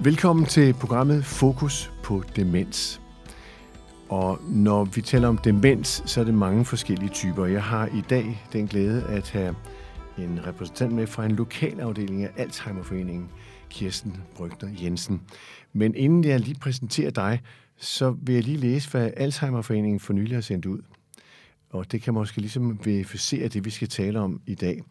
[0.00, 3.00] Velkommen til programmet Fokus på demens.
[4.08, 7.46] Og når vi taler om demens, så er det mange forskellige typer.
[7.46, 9.54] Jeg har i dag den glæde at have
[10.18, 13.28] en repræsentant med fra en lokal afdeling af Alzheimerforeningen,
[13.70, 15.20] Kirsten Brygner Jensen.
[15.72, 17.40] Men inden jeg lige præsenterer dig,
[17.76, 20.78] så vil jeg lige læse, hvad Alzheimerforeningen for nylig har sendt ud.
[21.70, 24.82] Og det kan måske ligesom verificere det, vi skal tale om i dag.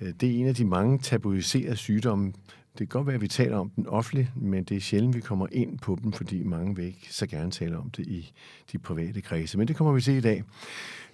[0.00, 2.32] Det er en af de mange tabuiserede sygdomme,
[2.78, 5.20] det kan godt være, at vi taler om den offentligt, men det er sjældent, vi
[5.20, 8.32] kommer ind på dem, fordi mange vil ikke så gerne tale om det i
[8.72, 9.58] de private kredse.
[9.58, 10.44] Men det kommer vi til i dag.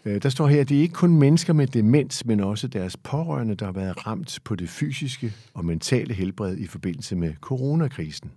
[0.04, 2.96] Øh, der står her, at det er ikke kun mennesker med demens, men også deres
[2.96, 8.30] pårørende, der har været ramt på det fysiske og mentale helbred i forbindelse med coronakrisen.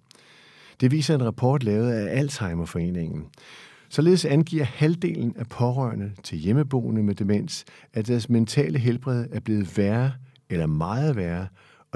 [0.82, 3.26] Det viser en rapport lavet af Alzheimerforeningen.
[3.90, 9.78] Således angiver halvdelen af pårørende til hjemmeboende med demens, at deres mentale helbred er blevet
[9.78, 10.12] værre
[10.50, 11.48] eller meget værre,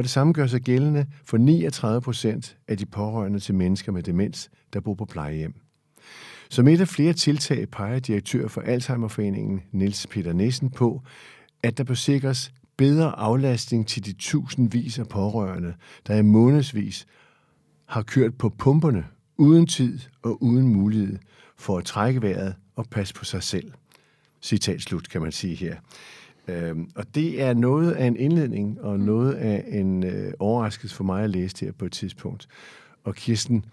[0.01, 4.03] og det samme gør sig gældende for 39 procent af de pårørende til mennesker med
[4.03, 5.53] demens, der bor på plejehjem.
[6.49, 11.01] Som et af flere tiltag peger direktør for Alzheimerforeningen Niels Peter Nissen på,
[11.63, 15.73] at der bør sikres bedre aflastning til de tusindvis af pårørende,
[16.07, 17.05] der i månedsvis
[17.85, 19.05] har kørt på pumperne
[19.37, 21.17] uden tid og uden mulighed
[21.57, 23.71] for at trække vejret og passe på sig selv.
[24.41, 25.75] Citat slut, kan man sige her.
[26.51, 29.05] Øhm, og det er noget af en indledning og mm.
[29.05, 32.47] noget af en øh, overraskelse for mig at læse det her på et tidspunkt.
[33.03, 33.65] Og Kirsten,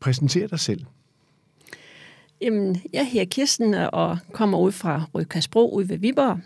[0.00, 0.84] præsenter dig selv.
[2.40, 6.40] Jamen, jeg hedder Kirsten og kommer ud fra Rødkastbro ude ved Viborg.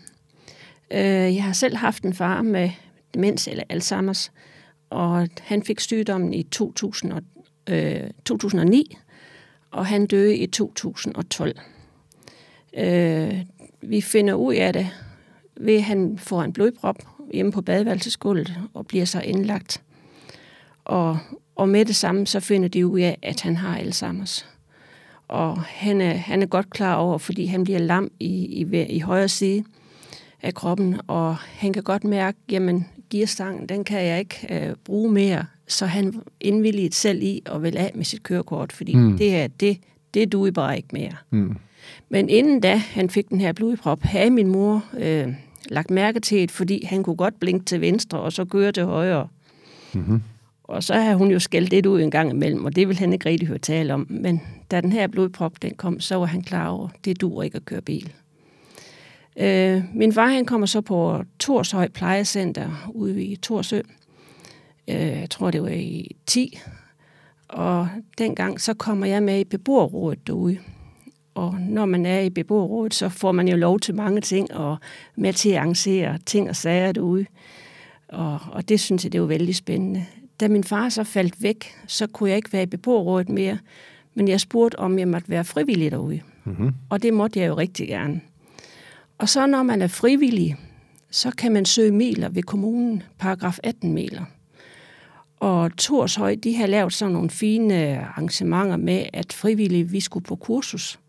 [0.91, 2.69] Øh, jeg har selv haft en far med
[3.13, 4.29] demens eller Alzheimer's,
[4.89, 7.21] og han fik sygdommen i 2000 og,
[7.69, 8.97] øh, 2009,
[9.71, 11.59] og han døde i 2012.
[12.77, 13.45] Øh,
[13.81, 14.89] vi finder ud af det
[15.59, 16.95] ved, at han får en blodprop
[17.33, 19.81] hjemme på badeværelsesgulvet og bliver så indlagt.
[20.85, 21.17] Og,
[21.55, 24.45] og med det samme, så finder de ud af, at han har Alzheimer's.
[25.27, 28.99] Og han er, han er godt klar over, fordi han bliver lam i, i, i
[28.99, 29.63] højre side
[30.41, 35.11] af kroppen, og han kan godt mærke, jamen, gearstangen, den kan jeg ikke øh, bruge
[35.11, 39.17] mere, så han indvilliger selv i at vil af med sit kørekort, fordi mm.
[39.17, 39.77] det er det,
[40.13, 41.13] det duer bare ikke mere.
[41.29, 41.57] Mm.
[42.09, 45.27] Men inden da han fik den her blodprop, havde min mor øh,
[45.69, 48.83] lagt mærke til det, fordi han kunne godt blinke til venstre, og så køre til
[48.83, 49.27] højre.
[49.93, 50.21] Mm-hmm.
[50.63, 53.13] Og så har hun jo skældt lidt ud en gang imellem, og det vil han
[53.13, 54.07] ikke rigtig høre tale om.
[54.09, 57.55] Men da den her blodprop den kom, så var han klar over, det dur ikke
[57.55, 58.13] at køre bil.
[59.37, 63.81] Øh, min far han kommer så på Torshøj Plejecenter ude i Torsø.
[64.87, 66.59] Øh, jeg tror, det var i 10.
[67.47, 67.87] Og
[68.17, 70.57] dengang så kommer jeg med i beboerrådet derude
[71.35, 74.77] og når man er i beboerrådet, så får man jo lov til mange ting, og
[75.15, 77.25] med til at arrangere ting og sager derude.
[78.07, 80.05] Og, og det synes jeg, det var vældig spændende.
[80.39, 83.57] Da min far så faldt væk, så kunne jeg ikke være i beboerrådet mere,
[84.13, 86.21] men jeg spurgte, om jeg måtte være frivillig derude.
[86.43, 86.73] Mm-hmm.
[86.89, 88.21] Og det måtte jeg jo rigtig gerne.
[89.17, 90.55] Og så når man er frivillig,
[91.11, 94.23] så kan man søge miler ved kommunen, paragraf 18 miler.
[95.39, 100.35] Og Torshøj, de har lavet sådan nogle fine arrangementer med, at frivillige, vi skulle på
[100.35, 100.99] kursus.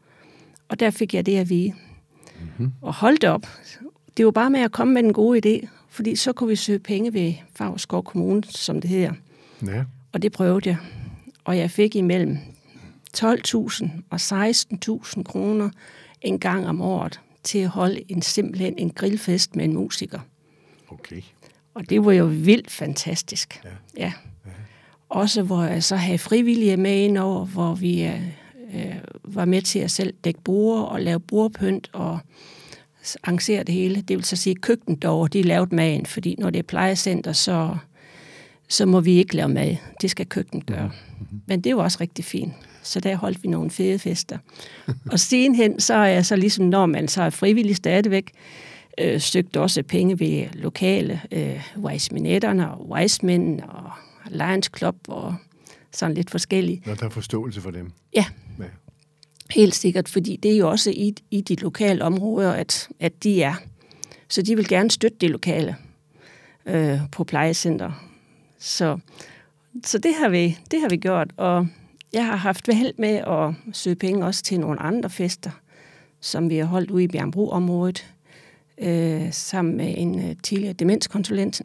[0.69, 1.73] Og der fik jeg det at vide.
[2.41, 2.73] Mm-hmm.
[2.83, 3.47] Og hold det op.
[4.17, 6.79] Det var bare med at komme med en god idé, fordi så kunne vi søge
[6.79, 9.13] penge ved Favrskov Kommune, som det hedder.
[9.67, 9.85] Ja.
[10.13, 10.77] Og det prøvede jeg.
[11.45, 12.39] Og jeg fik imellem
[13.17, 15.71] 12.000 og 16.000 kroner
[16.21, 20.21] en gang om året til at holde en simpelthen en grillfest med en musiker.
[20.89, 21.23] Okay.
[21.75, 23.61] Og det var jo vildt fantastisk.
[23.65, 23.69] Ja.
[23.97, 24.13] ja.
[24.47, 24.51] ja.
[25.09, 28.11] Også hvor jeg så havde frivillige med ind over, hvor vi
[28.75, 32.19] øh, var med til at selv dække bord og lave bordpynt og
[33.23, 34.01] arrangere det hele.
[34.01, 37.77] Det vil så sige, at køkkendår, de lavede maden, fordi når det er plejecenter, så,
[38.69, 39.77] så må vi ikke lave mad.
[40.01, 40.91] Det skal køkkenet gøre.
[41.19, 41.41] Mm-hmm.
[41.47, 42.53] Men det var også rigtig fint.
[42.83, 44.39] Så der holdt vi nogle fede fester.
[45.13, 48.33] og sidenhen, så er jeg så ligesom, når man så er frivillig stadigvæk,
[49.01, 53.91] øh, søgte også penge ved lokale øh, Wise-minetterne og Wise-mænd og
[54.31, 55.35] Lions Club og
[55.93, 56.83] sådan lidt forskellige.
[56.87, 57.93] Når der er forståelse for dem.
[58.15, 58.25] Ja
[59.51, 63.43] helt sikkert, fordi det er jo også i, i de lokale områder, at, at de
[63.43, 63.55] er.
[64.29, 65.77] Så de vil gerne støtte det lokale
[66.67, 68.09] øh, på plejecenter.
[68.59, 68.99] Så,
[69.85, 71.69] så det, har vi, det har vi gjort, og
[72.13, 75.51] jeg har haft held med at søge penge også til nogle andre fester,
[76.21, 78.07] som vi har holdt ude i Bjernbro-området,
[78.79, 81.63] øh, sammen med en øh, tidligere demenskonsulent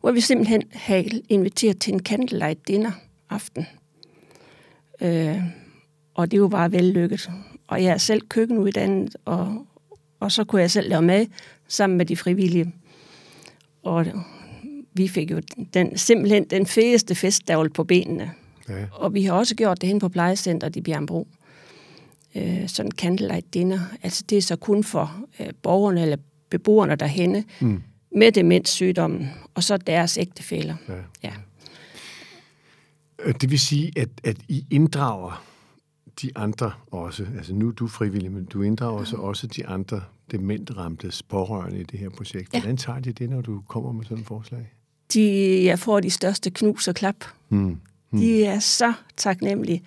[0.00, 2.92] hvor vi simpelthen har inviteret til en candlelight dinner
[3.30, 3.66] aften.
[5.00, 5.42] Øh,
[6.14, 7.30] og det var bare vellykket.
[7.66, 9.66] Og jeg er selv køkkenuddannet, og,
[10.20, 11.26] og så kunne jeg selv lave mad
[11.68, 12.72] sammen med de frivillige.
[13.82, 14.06] Og
[14.92, 15.40] vi fik jo
[15.74, 18.30] den, simpelthen den fedeste feststavl på benene.
[18.68, 18.84] Ja.
[18.92, 21.28] Og vi har også gjort det hen på plejecenteret i Bjørnbro.
[22.34, 23.80] Øh, sådan candlelight dinner.
[24.02, 26.16] Altså det er så kun for øh, borgerne eller
[26.50, 27.82] beboerne derhenne mm.
[28.16, 30.74] med demenssygdommen, og så deres ægtefæller.
[30.88, 30.94] Ja.
[31.22, 31.32] ja.
[33.24, 35.44] Øh, det vil sige, at, at I inddrager
[36.22, 37.26] de andre også.
[37.36, 39.00] Altså nu er du frivillig, men du inddrager ja.
[39.00, 40.00] også, også de andre
[40.30, 42.50] dementramtes pårørende i det her projekt.
[42.50, 44.72] Hvordan tager de det, når du kommer med sådan et forslag?
[45.12, 47.24] De, jeg får de største knus og klap.
[47.48, 47.80] Mm.
[48.10, 48.18] Mm.
[48.18, 49.82] De er så taknemmelige,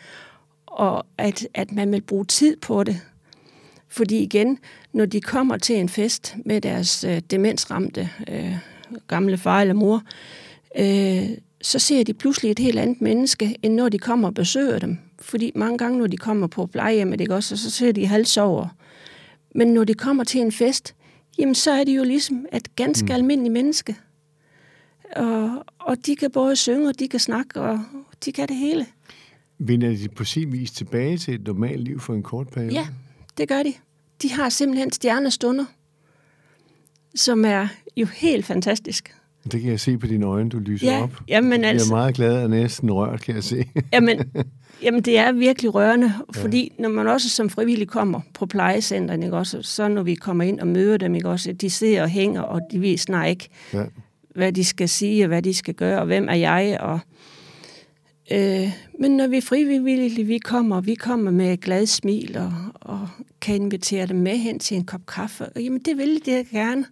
[0.66, 3.02] og at, at man vil bruge tid på det.
[3.88, 4.58] Fordi igen,
[4.94, 8.56] når de kommer til en fest med deres øh, demensramte øh,
[9.08, 10.04] gamle far eller mor,
[10.80, 11.30] øh,
[11.64, 14.98] så ser de pludselig et helt andet menneske, end når de kommer og besøger dem.
[15.20, 18.68] Fordi mange gange, når de kommer på plejehjemmet, ikke også, så ser de halsover.
[19.56, 20.96] Men når de kommer til en fest,
[21.40, 23.12] jamen så er de jo ligesom et ganske mm.
[23.12, 23.96] almindeligt menneske.
[25.16, 27.80] Og, og de kan både synge, og de kan snakke, og
[28.26, 28.86] de kan det hele.
[29.58, 32.74] Vinder de på sin vis tilbage til et normalt liv for en kort periode?
[32.74, 32.88] Ja,
[33.38, 33.74] det gør de.
[34.22, 35.66] De har simpelthen stjernestunder,
[37.16, 37.68] som er
[37.98, 39.16] jo helt fantastisk.
[39.52, 41.12] Det kan jeg se på dine øjne, du lyser ja, op.
[41.28, 43.66] Jamen, altså, jeg er meget glad og næsten rørt, kan jeg se.
[43.94, 44.20] jamen,
[44.84, 46.82] jamen, det er virkelig rørende, fordi ja.
[46.82, 50.60] når man også som frivillig kommer på plejecenteren, ikke også, så når vi kommer ind
[50.60, 53.84] og møder dem, ikke også, de ser og hænger, og de ved snart ikke, ja.
[54.36, 57.00] hvad de skal sige, og hvad de skal gøre, og hvem er jeg, og
[58.32, 63.10] Øh, men når vi frivillige vi kommer, vi kommer med et glad smil og, og
[63.42, 66.86] kan invitere dem med hen til en kop kaffe, og jamen det vil de gerne.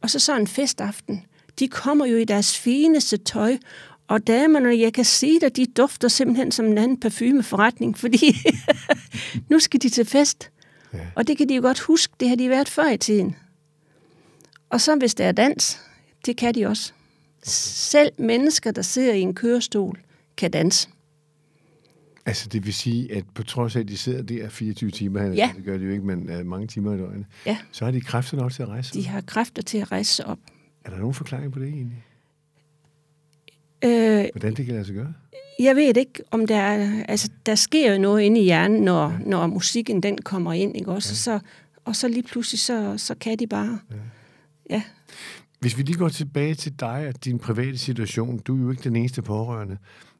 [0.00, 1.24] Og så så en festaften.
[1.58, 3.56] De kommer jo i deres fineste tøj,
[4.08, 8.36] og damerne, jeg kan sige at de dufter simpelthen som en anden parfumeforretning, fordi
[9.50, 10.50] nu skal de til fest.
[10.94, 10.98] Ja.
[11.16, 13.36] Og det kan de jo godt huske, det har de været før i tiden.
[14.70, 15.80] Og så hvis der er dans,
[16.26, 16.92] det kan de også.
[17.42, 20.00] Selv mennesker, der sidder i en kørestol,
[20.36, 20.88] kan danse.
[22.26, 25.50] Altså det vil sige, at på trods af, at de sidder der 24 timer, ja.
[25.56, 27.58] det gør de jo ikke, men uh, mange timer i døgnet, ja.
[27.70, 30.14] så har de kræfter nok til at rejse sig De har kræfter til at rejse
[30.14, 30.38] sig op.
[30.84, 32.04] Er der nogen forklaring på det egentlig?
[33.84, 35.14] Øh, Hvordan det kan lade sig gøre?
[35.58, 37.04] Jeg ved ikke, om der er...
[37.08, 39.18] Altså, der sker jo noget inde i hjernen, når, ja.
[39.26, 41.10] når musikken den kommer ind, ikke også?
[41.10, 41.14] Ja.
[41.14, 41.46] Så,
[41.84, 43.78] og så lige pludselig, så, så kan de bare...
[43.90, 43.96] Ja.
[44.70, 44.82] ja.
[45.60, 48.82] Hvis vi lige går tilbage til dig og din private situation, du er jo ikke
[48.82, 49.78] den eneste pårørende.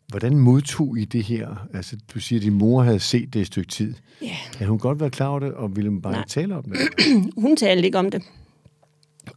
[0.08, 1.66] Hvordan modtog I det her?
[1.74, 3.94] Altså, du siger, at din mor havde set det et stykke tid.
[4.22, 4.26] Ja.
[4.26, 4.36] Yeah.
[4.56, 6.24] Havde hun godt været klar over det, og ville hun bare Nej.
[6.28, 6.78] tale om det?
[7.42, 8.22] hun talte ikke om det.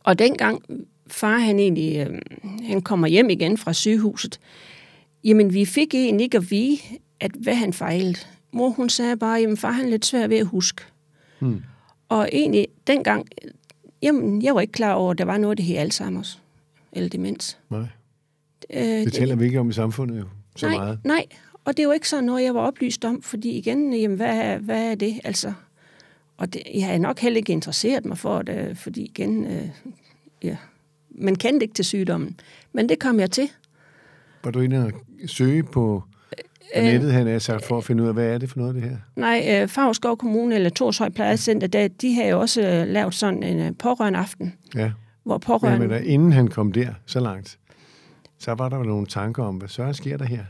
[0.03, 0.61] Og dengang
[1.09, 2.19] far han egentlig øh,
[2.67, 4.39] han kommer hjem igen fra sygehuset,
[5.23, 6.77] jamen vi fik egentlig ikke at vide,
[7.19, 8.19] at hvad han fejlede.
[8.51, 10.83] Mor hun sagde bare, jamen far han er lidt svær ved at huske.
[11.39, 11.63] Hmm.
[12.09, 13.27] Og egentlig dengang,
[14.01, 16.39] jamen jeg var ikke klar over, at der var noget, det her Alzheimer's
[16.91, 17.57] eller demens.
[17.69, 17.85] Nej.
[18.73, 20.25] Øh, det taler det, vi ikke om i samfundet jo
[20.55, 20.99] så nej, meget.
[21.03, 21.25] Nej,
[21.65, 24.57] og det er jo ikke sådan noget, jeg var oplyst om, fordi igen, jamen, hvad,
[24.57, 25.19] hvad er det?
[25.23, 25.53] Altså,
[26.37, 29.69] og det, jeg har nok heller ikke interesseret mig for det, fordi igen, øh,
[30.43, 30.57] ja,
[31.17, 32.39] man kendte ikke til sygdommen.
[32.73, 33.49] Men det kom jeg til.
[34.43, 34.91] Var du inde og
[35.25, 36.03] søge på
[36.75, 38.75] øh, nettet, han er sagt, for at finde ud af, hvad er det for noget,
[38.75, 38.97] det her?
[39.15, 43.43] Nej, øh, Favrskov Kommune eller Torshøj Plejecenter, der, de har jo også øh, lavet sådan
[43.43, 44.53] en øh, pårørende aften.
[44.75, 44.91] Ja.
[45.23, 45.83] Hvor pårørende...
[45.83, 47.59] Ja, men der, inden han kom der så langt,
[48.39, 50.43] så var der jo nogle tanker om, hvad så sker der her?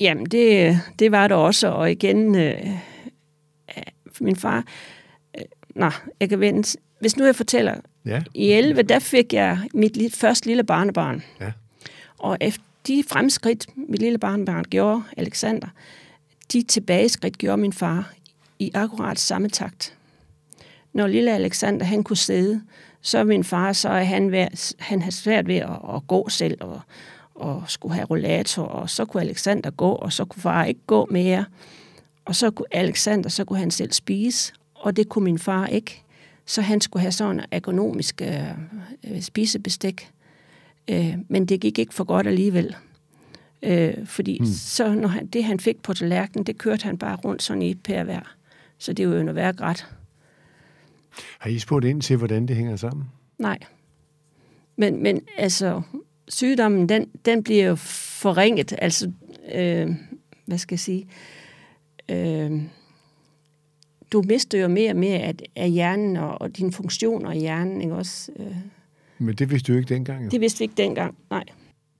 [0.00, 2.66] Jamen, det, det var der også, og igen, øh,
[4.20, 4.64] min far,
[5.38, 5.44] øh,
[5.74, 7.74] nå, jeg kan vente, hvis nu jeg fortæller,
[8.06, 8.22] ja.
[8.34, 11.22] i 11, der fik jeg mit første lille barnebarn.
[11.40, 11.52] Ja.
[12.18, 15.68] Og efter de fremskridt, mit lille barnebarn gjorde, Alexander,
[16.52, 18.12] de tilbageskridt gjorde min far
[18.58, 19.96] i akkurat samme takt.
[20.92, 22.62] Når lille Alexander, han kunne sidde,
[23.02, 26.56] så min far, så er han, ved, han har svært ved at, at gå selv,
[26.60, 26.80] og
[27.36, 31.08] og skulle have rollator, og så kunne Alexander gå, og så kunne far ikke gå
[31.10, 31.44] mere.
[32.24, 36.02] Og så kunne Alexander, så kunne han selv spise, og det kunne min far ikke.
[36.46, 40.10] Så han skulle have sådan en ergonomisk øh, spisebestik.
[40.88, 42.76] Øh, men det gik ikke for godt alligevel.
[43.62, 44.46] Øh, fordi mm.
[44.46, 47.70] så når han, det, han fik på tallerkenen, det kørte han bare rundt sådan i
[47.70, 48.36] et pær hver.
[48.78, 49.86] Så det var jo noget værd græt.
[51.38, 53.04] Har I spurgt ind til, hvordan det hænger sammen?
[53.38, 53.58] Nej.
[54.76, 55.82] Men, men altså,
[56.28, 57.74] sygdommen, den, den bliver jo
[58.20, 58.74] forringet.
[58.78, 59.12] Altså,
[59.54, 59.90] øh,
[60.46, 61.08] hvad skal jeg sige?
[62.08, 62.62] Øh,
[64.12, 67.80] du mister jo mere og mere af, af hjernen og, og dine funktioner i hjernen,
[67.80, 68.32] ikke også?
[68.38, 68.46] Øh.
[69.18, 70.28] Men det vidste du ikke dengang, jo?
[70.28, 71.44] Det vidste vi ikke dengang, nej.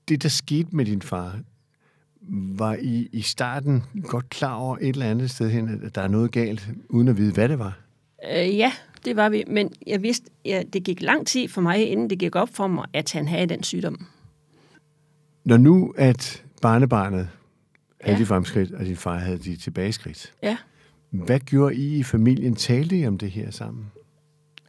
[0.09, 1.39] Det, der skete med din far,
[2.29, 6.07] var I i starten godt klar over et eller andet sted hen, at der er
[6.07, 7.79] noget galt, uden at vide, hvad det var?
[8.31, 8.71] Øh, ja,
[9.05, 9.43] det var vi.
[9.47, 12.67] Men jeg vidste, ja, det gik lang tid for mig, inden det gik op for
[12.67, 14.05] mig, at han havde den sygdom.
[15.45, 17.29] Når nu, at barnebarnet
[18.01, 18.21] havde Ja.
[18.21, 20.57] de fremskridt, og din far havde de tilbageskridt, Ja,
[21.09, 22.55] hvad gjorde I i familien?
[22.55, 23.85] Talte I om det her sammen?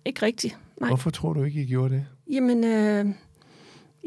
[0.08, 0.58] ikke rigtigt.
[0.80, 0.88] Nej.
[0.88, 2.06] Hvorfor tror du ikke, I gjorde det?
[2.30, 3.06] Jamen, øh,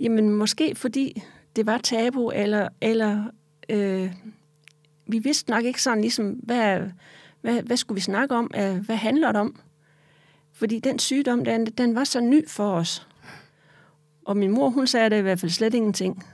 [0.02, 1.24] jamen, måske fordi
[1.56, 3.26] det var tabu, eller, eller
[3.70, 4.14] øh,
[5.08, 6.80] vi vidste nok ikke sådan ligesom, hvad,
[7.42, 8.52] hvad, hvad skulle vi snakke om?
[8.56, 9.60] Øh, hvad handler det om?
[10.52, 13.08] Fordi den sygdom, den, den var så ny for os.
[14.26, 16.26] Og min mor, hun sagde det i hvert fald slet ingenting.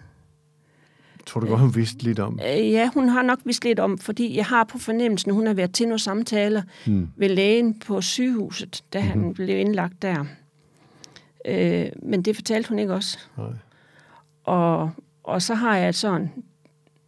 [1.28, 2.40] Tror du godt, hun vidste lidt om?
[2.48, 5.54] Øh, ja, hun har nok vist lidt om, fordi jeg har på fornemmelsen, hun har
[5.54, 7.10] været til nogle samtaler Hmm.
[7.16, 9.24] ved lægen på sygehuset, da mm-hmm.
[9.24, 10.26] han blev indlagt der.
[11.46, 13.20] Øh, men det fortalte hun ikke også.
[13.38, 13.48] Nej.
[14.44, 14.92] Og,
[15.24, 16.32] og så har jeg sådan,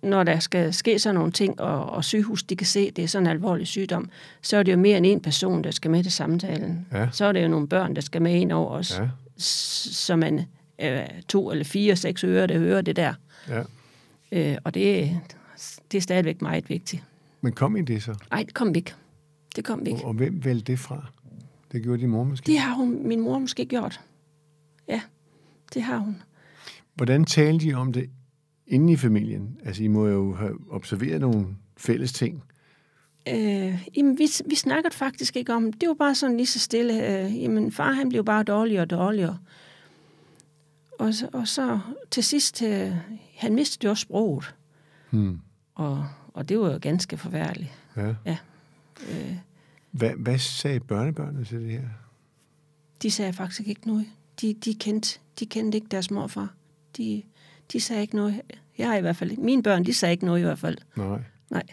[0.04, 3.08] når der skal ske sådan nogle ting, og, og sygehus, de kan se, det er
[3.08, 4.10] sådan en alvorlig sygdom,
[4.42, 6.88] så er det jo mere end en person, der skal med til samtalen.
[6.94, 7.08] Ja.
[7.12, 9.08] Så er det jo nogle børn, der skal med ind over os, ja.
[9.38, 10.46] så man
[10.82, 13.14] øh, to eller fire, seks ører, der hører det der.
[13.50, 13.62] ja.
[14.32, 15.20] Øh, og det,
[15.92, 17.04] det er stadigvæk meget vigtigt.
[17.42, 18.16] Men kom I det så?
[18.32, 18.94] Nej, det kom vi ikke.
[19.56, 20.02] Det kom vi ikke.
[20.02, 21.06] Og, og hvem valgte det fra?
[21.72, 22.46] Det gjorde din mor måske?
[22.46, 24.02] Det har hun, min mor måske gjort.
[24.88, 25.02] Ja,
[25.74, 26.22] det har hun.
[26.96, 28.10] Hvordan talte I om det
[28.68, 29.58] inde i familien?
[29.66, 32.44] Altså, I må jo have observeret nogle fælles ting.
[33.28, 35.88] Øh, jamen, vi, vi snakkede faktisk ikke om det.
[35.90, 37.24] var bare sådan lige så stille.
[37.26, 39.38] Øh, jamen, far han blev bare dårligere og dårligere.
[41.00, 41.80] Og så, og så
[42.12, 42.92] til sidst, øh,
[43.38, 44.56] han mistede jo også sproget.
[45.10, 45.40] Hmm.
[45.76, 47.72] Og, og det var jo ganske forfærdeligt.
[47.98, 48.16] Ja.
[48.26, 48.38] Ja.
[49.10, 49.36] Øh,
[49.92, 51.84] Hvad, hvad sagde børnebørnene til det her?
[53.02, 54.06] de sagde faktisk ikke noget.
[54.42, 56.54] De, de, kendte, de kendte ikke deres morfar.
[56.98, 57.24] De,
[57.74, 58.42] de sagde ikke noget.
[58.78, 59.38] Jeg i hvert fald.
[59.38, 60.78] Mine børn, de sagde ikke noget i hvert fald.
[60.96, 61.22] Nej.
[61.50, 61.64] Nej,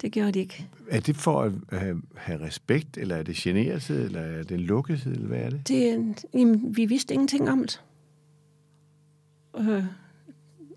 [0.00, 0.66] det gjorde de ikke.
[0.90, 5.12] Er det for at have, have respekt, eller er det generelse, eller er det lukkethed,
[5.12, 5.68] eller hvad er det?
[5.68, 7.82] Det, jamen, vi vidste ingenting om det.
[9.58, 9.84] Øh,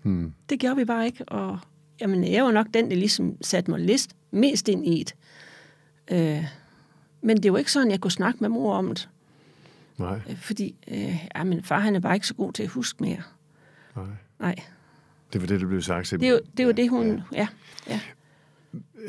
[0.02, 0.32] Hmm.
[0.50, 1.58] det gjorde vi bare ikke, og
[2.00, 5.14] jamen, jeg var nok den, der ligesom satte mig list mest ind i det.
[6.10, 6.44] Øh,
[7.22, 9.08] men det var ikke sådan, jeg kunne snakke med mor om det,
[9.98, 12.68] Nej, øh, fordi øh, ja, min far han er bare ikke så god til at
[12.68, 13.22] huske mere.
[13.96, 14.04] nej.
[14.40, 14.54] Nej,
[15.32, 17.20] Det var det, der blev sagt til det jo det, er jo det hun...
[17.32, 17.48] Ja.
[17.88, 18.00] ja.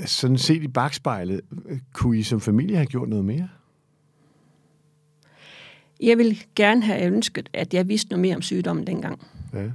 [0.06, 3.50] Sådan set i bagspejlet, øh, kunne I som familie have gjort noget mere?
[6.02, 9.28] Jeg ville gerne have ønsket, at jeg vidste noget mere om sygdommen dengang.
[9.54, 9.70] Ja.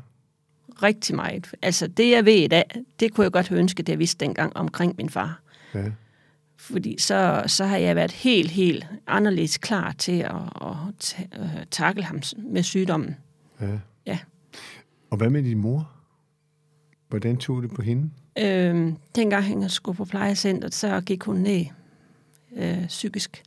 [0.83, 1.51] Rigtig meget.
[1.63, 2.65] Altså det, jeg ved i dag,
[3.01, 5.41] det kunne jeg godt have ønsket, at jeg vidste dengang omkring min far.
[5.75, 5.91] ja.
[6.57, 11.67] Fordi så, så har jeg været helt, helt anderledes klar til at, at ta- øh,
[11.71, 13.17] takle ham med sygdommen.
[13.61, 13.79] ja.
[14.07, 14.19] Ja.
[15.11, 15.91] Og hvad med din mor?
[17.09, 18.11] Hvordan tog det på hende?
[18.39, 21.65] Øhm, dengang han skulle på plejecentret, så gik hun ned
[22.57, 23.43] øh, psykisk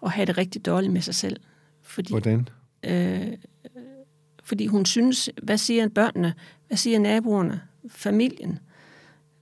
[0.00, 1.40] og havde det rigtig dårligt med sig selv.
[1.82, 2.48] Fordi, Hvordan?
[2.82, 3.26] øh,
[4.44, 6.34] fordi hun synes, hvad siger børnene,
[6.68, 8.58] hvad siger naboerne, familien,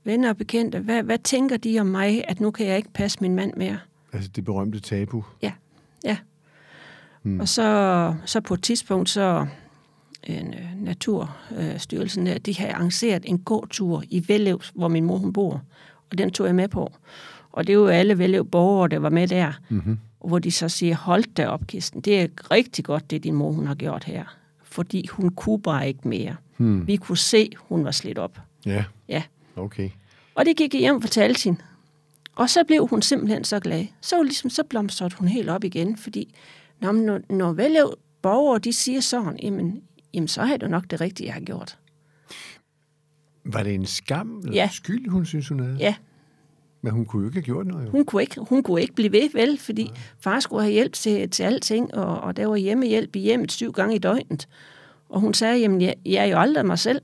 [0.04, 3.18] venner og bekendte, hvad, hvad tænker de om mig, at nu kan jeg ikke passe
[3.20, 3.78] min mand mere?
[4.12, 5.24] Altså det berømte tabu.
[5.42, 5.52] Ja,
[6.04, 6.16] ja.
[7.22, 7.40] Hmm.
[7.40, 9.46] Og så, så på et tidspunkt, så
[10.24, 15.32] en øh, naturstyrelsen, øh, de har arrangeret en gåtur i Vællev, hvor min mor hun
[15.32, 15.62] bor.
[16.10, 16.92] Og den tog jeg med på.
[17.52, 19.52] Og det er jo alle Vællev borgere, der var med der.
[19.68, 19.98] Mm-hmm.
[20.26, 23.52] Hvor de så siger, hold da op, Kirsten, det er rigtig godt, det din mor
[23.52, 24.36] hun har gjort her.
[24.72, 26.36] Fordi hun kunne bare ikke mere.
[26.56, 26.86] Hmm.
[26.86, 28.38] Vi kunne se, hun var slidt op.
[28.66, 29.22] Ja, Ja.
[29.56, 29.90] okay.
[30.34, 31.60] Og det gik jeg hjem og fortalte hende.
[32.36, 33.86] Og så blev hun simpelthen så glad.
[34.00, 36.34] Så, ligesom, så blomstrede hun helt op igen, fordi
[36.80, 39.82] når, når, når Vællev borgere de siger sådan, jamen,
[40.14, 41.78] jamen så er det nok det rigtige, jeg har gjort.
[43.44, 44.68] Var det en skam eller Ja.
[44.72, 45.76] skyld, hun synes, hun havde?
[45.80, 45.94] Ja,
[46.82, 47.90] Men hun kunne jo ikke have gjort noget, jo.
[47.90, 49.96] hun kunne ikke, hun kunne ikke blive ved, vel, fordi Nej.
[50.18, 53.72] far skulle have hjælp til, til alting, og, og der var hjemmehjælp i hjemmet syv
[53.72, 54.48] gange i døgnet.
[55.08, 57.02] Og hun sagde, jamen, jeg, jeg er jo aldrig mig selv.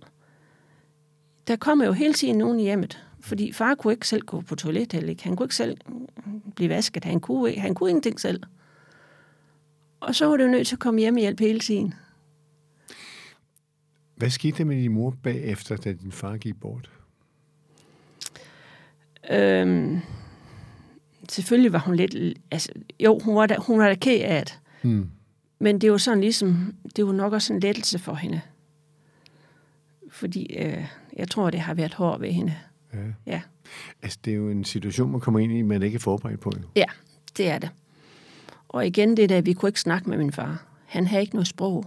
[1.46, 4.54] Der kommer jo hele tiden nogen i hjemmet, fordi far kunne ikke selv gå på
[4.54, 5.24] toilet, heller ikke.
[5.24, 5.76] Han kunne ikke selv
[6.56, 8.42] blive vasket, han kunne, ikke, han kunne ingenting selv.
[10.00, 11.94] Og så var det jo nødt til at komme hjemmehjælp hele tiden.
[14.16, 16.90] Hvad skete der med din mor bagefter, da din far gik bort?
[19.30, 20.00] Øhm,
[21.28, 22.38] selvfølgelig var hun lidt...
[22.50, 24.58] Altså, jo, hun var da, hun var da ked af det.
[24.82, 25.10] Hmm.
[25.58, 26.74] Men det var sådan ligesom...
[26.96, 28.40] Det var nok også en lettelse for hende.
[30.10, 30.84] Fordi øh,
[31.16, 32.54] jeg tror, det har været hårdt ved hende.
[32.94, 32.98] Ja.
[33.26, 33.40] Ja.
[34.02, 36.52] Altså, det er jo en situation, man kommer ind i, man ikke er forberedt på.
[36.56, 36.62] Jo.
[36.76, 36.84] Ja,
[37.36, 37.70] det er det.
[38.68, 40.64] Og igen det der, vi kunne ikke snakke med min far.
[40.86, 41.86] Han havde ikke noget sprog.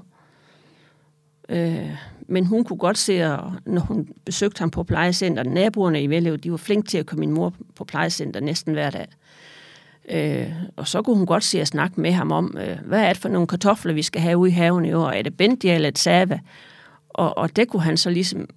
[1.49, 1.89] Øh,
[2.27, 6.37] men hun kunne godt se, at når hun besøgte ham på plejecenter, naboerne i Vellev,
[6.37, 9.07] de var flinke til at komme min mor på plejecenter næsten hver dag.
[10.09, 13.13] Øh, og så kunne hun godt se at snakke med ham om, øh, hvad er
[13.13, 15.09] det for nogle kartofler, vi skal have ude i haven i år?
[15.09, 16.39] Er det bendia eller et sava?
[17.09, 18.47] Og, og det kunne han så ligesom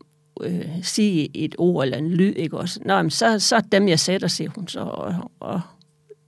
[0.42, 2.80] øh, sige et ord eller en lyd, ikke også?
[2.84, 4.80] Nå, men så, så er dem, jeg sætter, siger hun så.
[4.80, 5.60] Og, og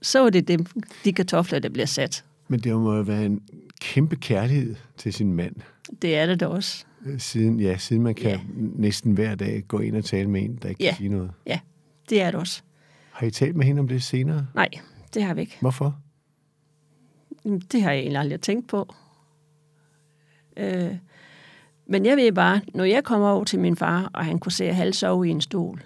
[0.03, 0.67] så er det dem,
[1.05, 2.25] de kartofler, der bliver sat.
[2.49, 3.41] Men det må jo være en
[3.81, 5.55] kæmpe kærlighed til sin mand.
[6.02, 6.85] Det er det da også.
[7.07, 8.40] Øh, Siden, ja, siden man kan Ja.
[8.57, 10.90] næsten hver dag gå ind og tale med en, der ikke Ja.
[10.90, 11.33] kan sige noget.
[11.47, 11.61] Ja,
[12.11, 12.62] det er det også.
[13.12, 14.47] Har I talt med hende om det senere?
[14.55, 14.69] Nej,
[15.14, 15.57] det har vi ikke.
[15.61, 15.99] Hvorfor?
[17.73, 18.95] Det har jeg egentlig aldrig tænkt på.
[20.57, 20.95] Øh,
[21.87, 24.64] men jeg ved bare, når jeg kom over til min far, og han kunne se,
[24.64, 25.83] at han sove i en stol,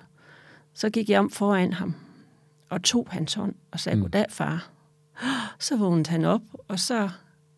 [0.75, 1.95] så gik jeg om foran ham
[2.69, 4.03] og tog hans hånd og sagde, Mm.
[4.03, 4.71] goddag far.
[5.59, 7.11] Så vågnede han op, og så,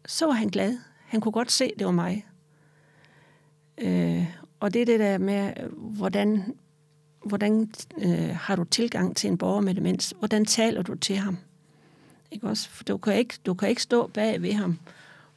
[0.06, 0.78] så var han glad.
[1.06, 2.26] Han kunne godt se, det var mig.
[3.82, 4.24] Øh,
[4.60, 6.54] og det er det der med, hvordan,
[7.24, 7.70] hvordan
[8.02, 10.14] øh, har du tilgang til en borger med demens?
[10.18, 11.36] Hvordan taler du til ham?
[12.30, 12.68] Ikke også?
[12.70, 14.78] For du kan ikke, du kan ikke stå bag ved ham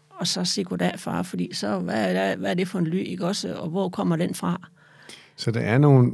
[0.09, 2.87] og så sige goddag, far, fordi så, hvad er, det, hvad er det for en
[2.87, 3.55] ly, ikke også?
[3.55, 4.61] Og hvor kommer den fra?
[5.35, 6.11] Så der er nogle,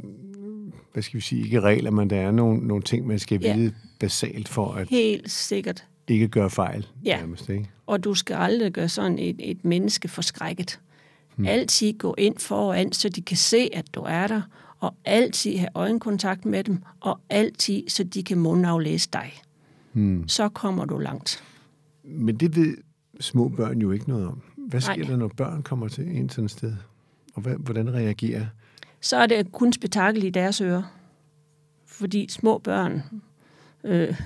[0.93, 3.55] hvad skal vi sige, ikke regler, men der er nogle, nogle ting, man skal Ja.
[3.55, 5.85] vide basalt for at Helt sikkert.
[6.07, 6.87] ikke gøre fejl.
[7.05, 7.17] Ja.
[7.17, 7.69] Nærmest, ikke?
[7.87, 10.79] Og du skal aldrig gøre sådan et, et menneske forskrækket.
[11.35, 11.45] Hmm.
[11.45, 14.41] Altid gå ind foran, så de kan se, at du er der,
[14.79, 19.33] og altid have øjenkontakt med dem, og altid, så de kan mundaflæse dig.
[19.93, 20.27] Hmm.
[20.27, 21.43] Så kommer du langt.
[22.03, 22.77] Men det ved
[23.19, 24.41] små børn jo ikke noget om.
[24.57, 25.07] Hvad sker Nej.
[25.07, 26.73] der, når børn kommer til en sådan sted?
[27.33, 28.45] Og hvad, hvordan reagerer?
[29.01, 30.83] så er det kun spektakel i deres ører.
[31.85, 33.03] Fordi små børn,
[33.83, 34.21] øh,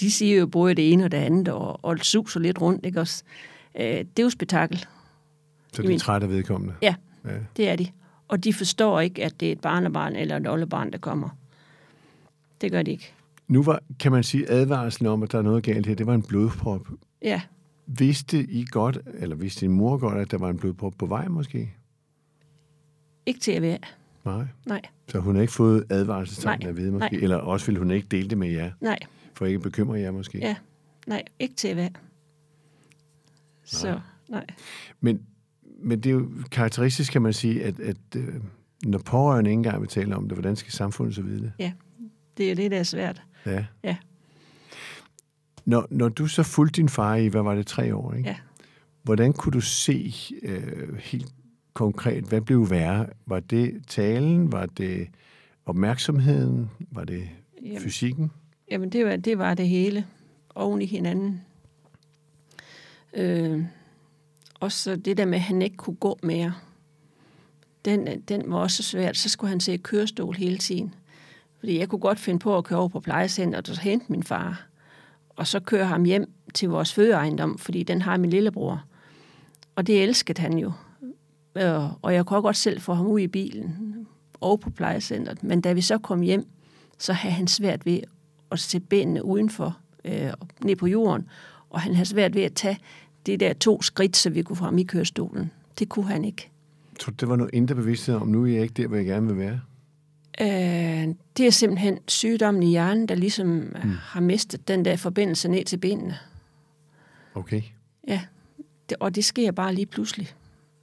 [0.00, 3.00] de siger jo både det ene og det andet, og, og suser lidt rundt, ikke
[3.00, 3.24] også?
[3.74, 4.86] Øh, det er jo spektakel.
[5.82, 6.74] Så de er trætte af vedkommende?
[6.82, 6.94] Ja,
[7.24, 7.30] ja.
[7.56, 7.86] det er de.
[8.28, 11.28] Og de forstår ikke, at det er et barnebarn eller et oldebarn, der kommer.
[12.60, 13.12] Det gør de ikke.
[13.48, 16.14] Nu var, kan man sige, advarslen om, at der er noget galt her, det var
[16.14, 16.88] en blodprop.
[17.22, 17.40] Ja,
[17.86, 21.28] Vidste I godt, eller vidste din mor godt, at der var en blodprop på vej
[21.28, 21.74] måske?
[23.26, 23.78] ikke til at være.
[24.24, 24.44] Nej.
[24.66, 27.08] Nej, Så hun har ikke fået advarselstegn at vide måske?
[27.16, 27.22] nej.
[27.22, 28.98] Eller også ville hun ikke dele det med jer, nej,
[29.34, 30.38] for ikke bekymre jer måske?
[30.38, 30.56] ja,
[31.06, 31.90] nej, ikke til at være.
[33.64, 34.46] Så, nej.
[35.00, 35.22] Men,
[35.78, 38.34] men det er jo karakteristisk, kan man sige, at, at øh,
[38.84, 41.52] når pårørende ikke engang vil tale om det, hvordan skal samfundet så vide det?
[41.58, 41.72] Ja,
[42.36, 43.22] det er det, der er svært.
[43.46, 43.64] Ja.
[43.84, 43.96] Ja.
[45.64, 48.28] Når, når du så fulgte din far i, hvad var det, tre år, ikke?
[48.28, 48.36] Ja.
[49.02, 51.32] Hvordan kunne du se øh, helt
[51.74, 53.06] konkret, hvad blev værre?
[53.26, 54.52] Var det talen?
[54.52, 55.08] Var det
[55.66, 56.70] opmærksomheden?
[56.90, 57.28] Var det
[57.62, 58.30] Jamen, fysikken?
[58.70, 60.06] Jamen, det var, det var det hele
[60.54, 61.40] oven i hinanden.
[63.14, 63.64] Øh,
[64.60, 66.54] også det der med, at han ikke kunne gå mere.
[67.84, 69.16] Den, den var også svært.
[69.16, 70.94] Så skulle han se kørestol hele tiden.
[71.58, 74.22] Fordi jeg kunne godt finde på at køre over på plejecenteret og så hente min
[74.22, 74.66] far.
[75.28, 78.84] Og så køre ham hjem til vores fødeejendom, fordi den har min lillebror.
[79.76, 80.72] Og det elskede han jo.
[81.54, 83.94] Øh, og jeg kunne godt selv få ham ud i bilen
[84.40, 85.42] og på plejecenteret.
[85.42, 86.46] Men da vi så kom hjem,
[86.98, 88.00] så havde han svært ved
[88.50, 90.32] at sætte benene udenfor, øh,
[90.64, 91.28] ned på jorden.
[91.70, 92.78] Og han havde svært ved at tage
[93.26, 95.50] de der to skridt, så vi kunne ham i kørestolen.
[95.78, 96.50] Det kunne han ikke.
[97.06, 99.26] Du, det var noget indre bevidsthed om, nu er jeg ikke der, hvor jeg gerne
[99.26, 99.60] vil være?
[100.40, 103.72] Øh, det er simpelthen sygdommen i hjernen, der ligesom mm.
[104.02, 106.18] har mistet den der forbindelse ned til benene.
[107.34, 107.62] Okay.
[108.08, 108.20] Ja,
[108.88, 110.34] det, og det sker bare lige pludselig.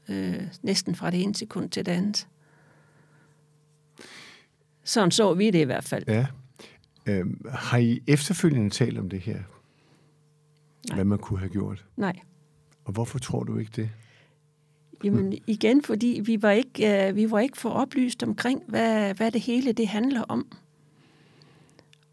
[0.09, 2.27] Øh, næsten fra det ene sekund til det andet.
[4.83, 6.03] Sådan så vi det i hvert fald.
[6.07, 6.25] Ja.
[7.05, 9.39] Øhm, har I efterfølgende talt om det her?
[10.89, 10.95] Nej.
[10.95, 11.85] Hvad man kunne have gjort?
[11.97, 12.19] Nej.
[12.85, 13.89] Og hvorfor tror du ikke det?
[15.03, 19.31] Jamen igen, fordi vi var ikke, øh, vi var ikke for oplyst omkring, hvad, hvad
[19.31, 20.47] det hele det handler om.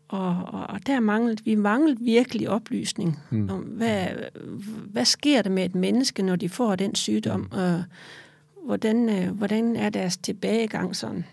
[0.08, 3.50] Og, og, og der manglede, vi manglede virkelig oplysning mm.
[3.50, 4.08] om, hvad,
[4.90, 7.84] hvad sker der med et menneske, når de får den sygdom, og
[8.64, 11.24] hvordan, øh, hvordan er deres tilbagegang sådan.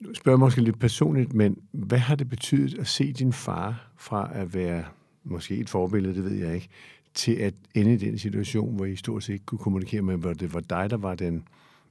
[0.00, 3.90] Nu spørger jeg måske lidt personligt, men hvad har det betydet at se din far
[3.96, 4.84] fra at være
[5.30, 6.68] måske et forbillede, det ved jeg ikke,
[7.14, 10.32] til at ende i den situation, hvor I stort set ikke kunne kommunikere med, hvor
[10.32, 11.44] det var dig, der var den,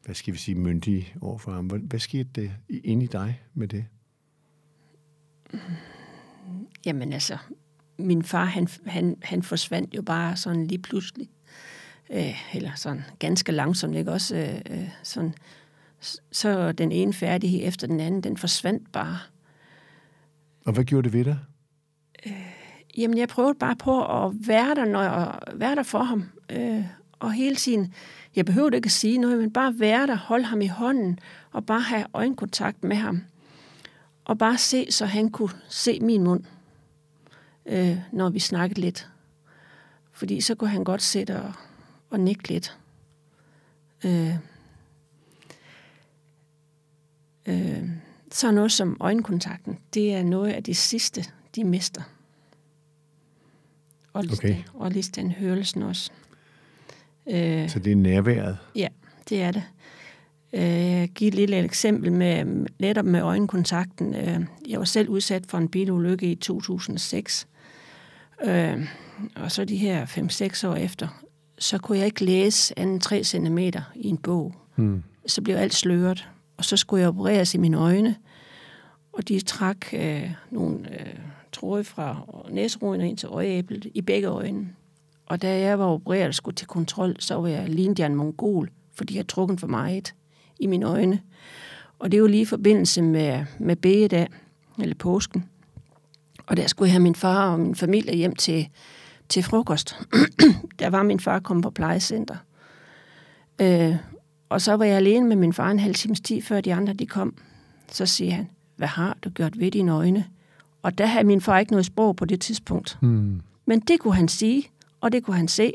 [0.06, 1.66] hvad skal vi sige, myndige over for ham.
[1.66, 3.86] Hvad, skete det inde i dig med det?
[6.86, 7.38] Jamen altså,
[7.98, 11.30] min far, han, han, han forsvandt jo bare sådan lige pludselig.
[12.10, 14.36] Øh, eller sådan ganske langsomt, ikke også?
[14.36, 15.34] Øh, øh, sådan,
[16.32, 19.18] så den ene færdighed efter den anden, den forsvandt bare.
[20.66, 21.38] Og hvad gjorde det ved dig?
[23.00, 26.24] Jamen, jeg prøvede bare på at være der, når jeg, være der for ham.
[26.50, 26.84] Øh,
[27.20, 27.94] og hele tiden,
[28.36, 31.20] jeg behøvede ikke at sige noget, men bare være der, holde ham i hånden,
[31.52, 33.22] og bare have øjenkontakt med ham.
[34.26, 36.44] Og bare se, så han kunne se min mund,
[37.66, 39.10] øh, når vi snakkede lidt.
[40.12, 41.54] Fordi så kunne han godt sætte og,
[42.10, 42.78] og nikke lidt.
[44.06, 44.36] Øh,
[47.46, 47.90] øh,
[48.32, 52.02] så noget som øjenkontakten, det er noget af det sidste, de mister.
[54.20, 54.34] Og lige,
[55.04, 55.12] Okay.
[55.16, 56.12] den, og hørelsen også.
[57.30, 58.58] Øh, Så det er nærværet.
[58.76, 58.88] Ja,
[59.30, 59.64] det er det.
[60.54, 64.16] Øh, Jeg giver et lille eksempel med netop med øjenkontakten.
[64.16, 67.48] Øh, Jeg var selv udsat for en bilulykke i 2006.
[68.44, 68.88] Øh,
[69.36, 71.08] Og så de her 5-6 år efter,
[71.60, 73.58] så kunne jeg ikke læse anden 3 cm
[73.96, 74.56] i en bog.
[74.76, 75.04] Hmm.
[75.28, 76.28] Så blev alt sløret,
[76.58, 78.16] og så skulle jeg opereres i mine øjne.
[79.14, 81.16] Og de trak øh, nogle øh,
[81.52, 84.70] tråde fra næseroden og ind til øjeæblet i begge øjne.
[85.26, 88.70] Og da jeg var opereret og skulle til kontrol, så var jeg lignende en mongol,
[88.94, 90.14] fordi jeg trukken trukket for meget
[90.60, 91.22] i mine øjne.
[92.00, 94.28] Og det var lige i forbindelse med, med bededag,
[94.80, 95.46] eller påsken.
[96.48, 98.70] Og der skulle jeg have min far og min familie hjem til,
[99.30, 99.96] til frokost.
[100.80, 102.36] der var min far kommet på plejecenter.
[103.62, 103.96] Øh,
[104.50, 106.94] og så var jeg alene med min far en halv times tid, før de andre
[106.94, 107.38] de kom.
[107.92, 110.26] Så siger han, hvad har du gjort ved dine øjne?
[110.82, 112.98] Og der havde min far ikke noget sprog på det tidspunkt.
[113.02, 113.42] Hmm.
[113.66, 114.64] Men det kunne han sige,
[115.02, 115.74] og det kunne han se.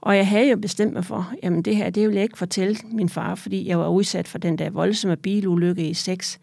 [0.00, 2.76] Og jeg havde jo bestemt mig for, jamen det her, det vil jeg ikke fortælle
[2.84, 6.40] min far, fordi jeg var udsat for den der voldsomme bilulykke i 6.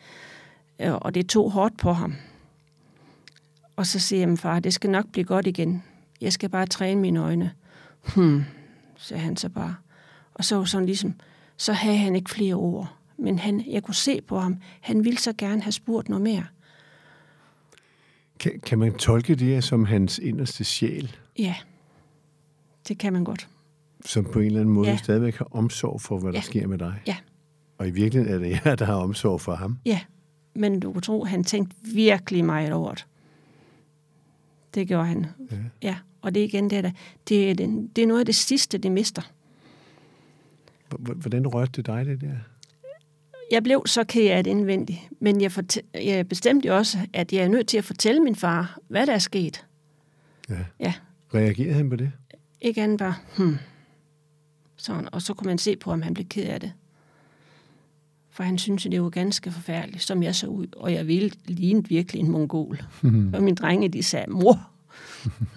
[0.79, 2.15] Og det tog hårdt på ham.
[3.75, 5.83] Og så siger jeg, min far, det skal nok blive godt igen.
[6.21, 7.51] Jeg skal bare træne mine øjne.
[8.15, 8.43] Hmm,
[8.97, 9.75] sagde han så bare.
[10.33, 11.13] Og så sådan ligesom,
[11.57, 12.95] så havde han ikke flere ord.
[13.17, 16.45] Men han, jeg kunne se på ham, han ville så gerne have spurgt noget mere.
[18.41, 21.55] Kan, kan man tolke det her som hans inderste sjæl, Ja,
[22.87, 23.47] det kan man godt.
[24.05, 24.97] som på en eller anden måde Ja.
[24.97, 26.41] stadigvæk har omsorg for, hvad der Ja.
[26.41, 27.01] sker med dig?
[27.07, 27.15] Ja.
[27.77, 29.77] Og i virkeligheden er det jer, der har omsorg for ham.
[29.85, 29.99] Ja,
[30.53, 33.05] men du kunne tro, han tænkte virkelig meget over det.
[34.73, 35.25] Det gjorde han.
[35.51, 35.57] Ja.
[35.81, 36.91] Ja, og det er igen det der.
[37.29, 39.21] Det er, den, det er noget af det sidste, det mister.
[41.15, 42.35] Hvordan rørte det dig, det der?
[43.51, 47.43] Jeg blev så ked af det indvendigt, men jeg, fortæ- jeg bestemte også, at jeg
[47.43, 49.65] er nødt til at fortælle min far, hvad der er sket.
[50.49, 50.57] Ja.
[50.79, 50.93] Ja,
[51.33, 52.11] Reagerede han på det?
[52.61, 53.57] ikke andet bare, hmm.
[54.77, 56.71] Sådan, og så kunne man se på, om han blev ked af det.
[58.29, 60.67] For han synes, at det var ganske forfærdeligt, som jeg så ud.
[60.75, 62.81] Og jeg ville lignede virkelig en mongol.
[63.33, 64.69] og mine drenge, de sagde, mor,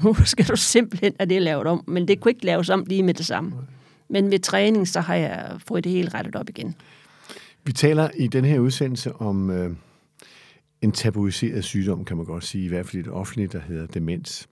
[0.05, 1.85] nu skal du simpelthen have det lavet om.
[1.87, 3.53] Men det kunne ikke laves om lige med det samme.
[4.09, 6.75] Men med træning, så har jeg fået det hele rettet op igen.
[7.67, 9.77] Vi taler i den her udsendelse om øh,
[10.81, 13.87] en tabuiseret sygdom, kan man godt sige, i hvert fald i det offentlige, der hedder
[13.87, 14.49] demens.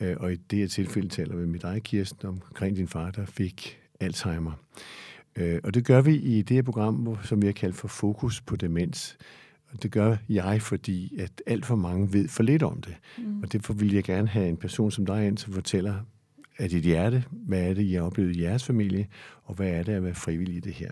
[0.00, 3.26] Øh, og i det her tilfælde taler vi med dig, Kirsten, omkring din far, der
[3.26, 4.52] fik Alzheimer.
[5.36, 8.40] Øh, og det gør vi i det her program, som vi har kaldt for Fokus
[8.40, 9.16] på demens.
[9.72, 12.96] Og det gør jeg, fordi at alt for mange ved for lidt om det.
[13.18, 13.42] Mm.
[13.42, 15.94] Og derfor vil jeg gerne have en person som dig ind, som fortæller
[16.58, 19.06] af dit hjerte, hvad er det, I har oplevet i jeres familie,
[19.44, 20.90] og hvad er det at være frivillig i det her.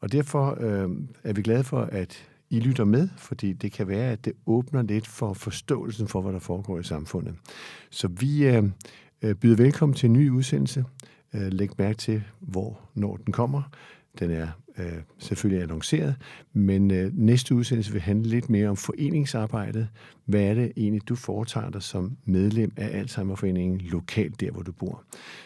[0.00, 0.90] Og derfor øh,
[1.24, 4.82] er vi glade for, at I lytter med, fordi det kan være, at det åbner
[4.82, 7.34] lidt for forståelsen for, hvad der foregår i samfundet.
[7.90, 8.64] Så vi øh,
[9.22, 10.84] øh byder velkommen til en ny udsendelse.
[11.34, 13.62] Øh, læg mærke til, hvor når den kommer.
[14.18, 16.14] Den er øh, selvfølgelig annonceret,
[16.52, 19.88] men øh, næste udsendelse vil handle lidt mere om foreningsarbejdet.
[20.24, 24.72] Hvad er det egentlig, du foretager dig som medlem af Alzheimerforeningen lokalt der, hvor du
[24.72, 25.02] bor?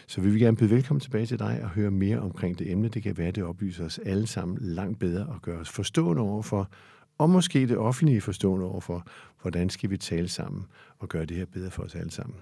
[0.06, 2.88] Så vi vil gerne byde velkommen tilbage til dig og høre mere omkring det emne.
[2.88, 6.70] Det kan være, det oplyser os alle sammen langt bedre og gør os forstående overfor,
[7.18, 9.06] og måske det offentlige forstående overfor,
[9.42, 10.64] hvordan skal vi tale sammen
[10.98, 12.36] og gøre det her bedre for os alle sammen.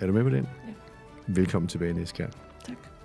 [0.00, 0.44] Er du med på den?
[0.44, 0.72] Ja.
[1.26, 2.32] Velkommen tilbage næste gang.
[2.66, 2.99] Tak.